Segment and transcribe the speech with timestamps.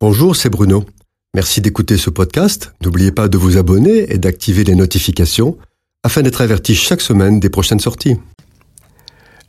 [0.00, 0.84] Bonjour, c'est Bruno.
[1.34, 2.72] Merci d'écouter ce podcast.
[2.84, 5.58] N'oubliez pas de vous abonner et d'activer les notifications
[6.04, 8.14] afin d'être averti chaque semaine des prochaines sorties.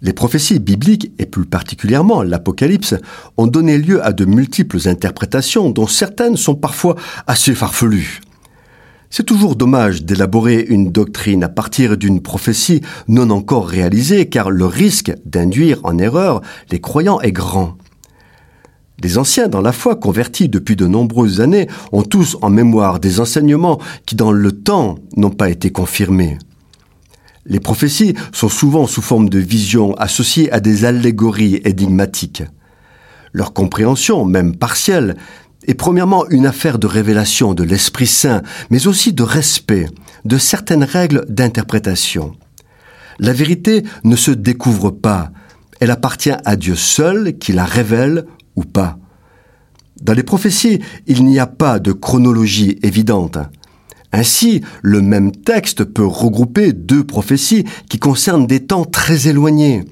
[0.01, 2.96] Les prophéties bibliques, et plus particulièrement l'Apocalypse,
[3.38, 6.95] ont donné lieu à de multiples interprétations dont certaines sont parfois
[7.27, 8.20] assez farfelues.
[9.11, 14.66] C'est toujours dommage d'élaborer une doctrine à partir d'une prophétie non encore réalisée car le
[14.66, 16.41] risque d'induire en erreur
[16.71, 17.77] les croyants est grand.
[19.02, 23.19] Les anciens dans la foi convertis depuis de nombreuses années ont tous en mémoire des
[23.19, 26.37] enseignements qui dans le temps n'ont pas été confirmés.
[27.46, 32.44] Les prophéties sont souvent sous forme de visions associées à des allégories énigmatiques.
[33.31, 35.16] Leur compréhension, même partielle,
[35.66, 39.88] est premièrement une affaire de révélation de l'Esprit Saint, mais aussi de respect
[40.25, 42.33] de certaines règles d'interprétation.
[43.19, 45.31] La vérité ne se découvre pas,
[45.80, 48.25] elle appartient à Dieu seul qui la révèle
[48.63, 48.97] pas.
[50.02, 53.38] Dans les prophéties, il n'y a pas de chronologie évidente.
[54.11, 59.83] Ainsi, le même texte peut regrouper deux prophéties qui concernent des temps très éloignés.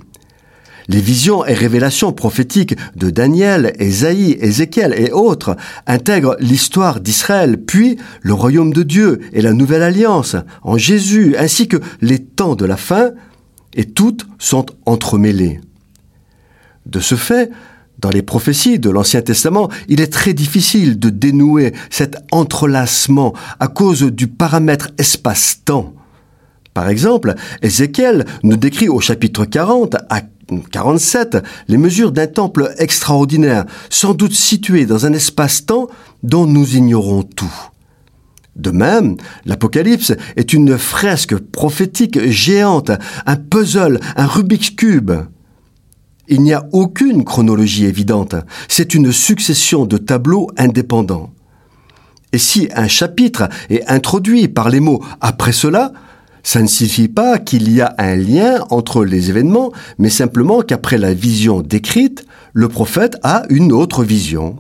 [0.90, 7.98] Les visions et révélations prophétiques de Daniel, Ésaïe, Ézéchiel et autres intègrent l'histoire d'Israël, puis
[8.22, 12.66] le royaume de Dieu et la nouvelle alliance en Jésus, ainsi que les temps de
[12.66, 13.12] la fin,
[13.74, 15.60] et toutes sont entremêlées.
[16.86, 17.52] De ce fait,
[18.00, 23.68] dans les prophéties de l'Ancien Testament, il est très difficile de dénouer cet entrelacement à
[23.68, 25.94] cause du paramètre espace-temps.
[26.74, 30.22] Par exemple, Ézéchiel nous décrit au chapitre 40 à
[30.72, 31.38] 47
[31.68, 35.88] les mesures d'un temple extraordinaire, sans doute situé dans un espace-temps
[36.24, 37.54] dont nous ignorons tout.
[38.56, 42.92] De même, l'Apocalypse est une fresque prophétique géante,
[43.26, 45.12] un puzzle, un Rubik's Cube.
[46.28, 48.36] Il n'y a aucune chronologie évidente.
[48.68, 51.32] C'est une succession de tableaux indépendants.
[52.34, 55.94] Et si un chapitre est introduit par les mots après cela,
[56.44, 60.98] ça ne signifie pas qu'il y a un lien entre les événements, mais simplement qu'après
[60.98, 64.58] la vision décrite, le prophète a une autre vision.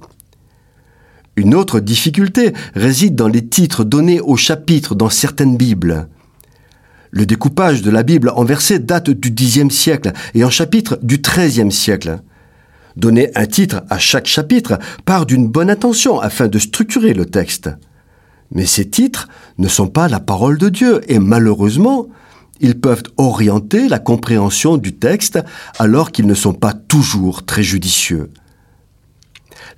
[1.36, 6.08] Une autre difficulté réside dans les titres donnés aux chapitres dans certaines Bibles.
[7.12, 11.18] Le découpage de la Bible en versets date du Xe siècle et en chapitres du
[11.18, 12.20] XIIIe siècle.
[12.96, 17.70] Donner un titre à chaque chapitre part d'une bonne intention afin de structurer le texte.
[18.52, 22.08] Mais ces titres ne sont pas la parole de Dieu et malheureusement,
[22.60, 25.40] ils peuvent orienter la compréhension du texte
[25.78, 28.32] alors qu'ils ne sont pas toujours très judicieux.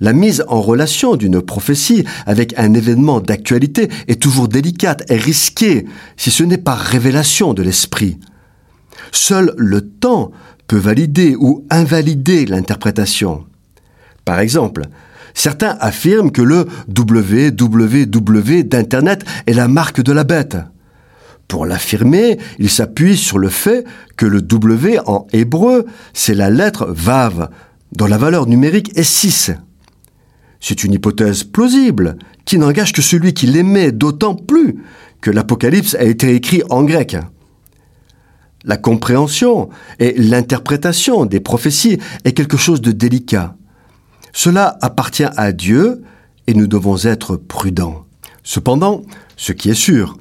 [0.00, 5.86] La mise en relation d'une prophétie avec un événement d'actualité est toujours délicate et risquée
[6.16, 8.18] si ce n'est pas révélation de l'esprit.
[9.12, 10.30] Seul le temps
[10.66, 13.44] peut valider ou invalider l'interprétation.
[14.24, 14.82] Par exemple,
[15.34, 16.66] certains affirment que le
[16.96, 20.56] www d'Internet est la marque de la bête.
[21.48, 23.84] Pour l'affirmer, ils s'appuient sur le fait
[24.16, 27.50] que le W en hébreu, c'est la lettre Vav,
[27.92, 29.50] dont la valeur numérique est 6.
[30.60, 34.76] C'est une hypothèse plausible, qui n'engage que celui qui l'aimait d'autant plus
[35.20, 37.16] que l'Apocalypse a été écrit en grec.
[38.64, 43.56] La compréhension et l'interprétation des prophéties est quelque chose de délicat.
[44.32, 46.02] Cela appartient à Dieu
[46.46, 48.04] et nous devons être prudents.
[48.42, 49.02] Cependant,
[49.36, 50.16] ce qui est sûr,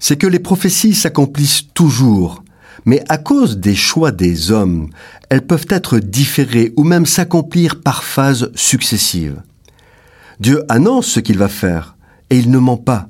[0.00, 2.42] c'est que les prophéties s'accomplissent toujours,
[2.84, 4.90] mais à cause des choix des hommes,
[5.30, 9.40] elles peuvent être différées ou même s'accomplir par phases successives.
[10.40, 11.96] Dieu annonce ce qu'il va faire,
[12.30, 13.08] et il ne ment pas.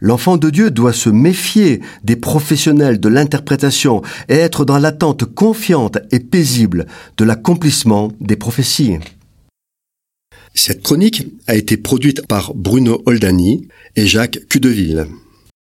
[0.00, 5.98] L'enfant de Dieu doit se méfier des professionnels de l'interprétation et être dans l'attente confiante
[6.10, 6.86] et paisible
[7.18, 8.98] de l'accomplissement des prophéties.
[10.54, 15.06] Cette chronique a été produite par Bruno Oldani et Jacques Cudeville.